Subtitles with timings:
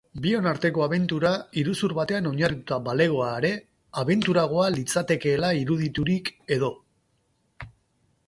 [0.21, 1.31] Bion arteko abentura
[1.61, 3.51] iruzur batean oinarritua balego are
[4.03, 6.71] abenturagoa litzatekeela iruditurik edo.